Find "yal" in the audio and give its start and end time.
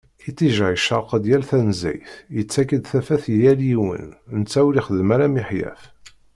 1.29-1.43, 3.41-3.59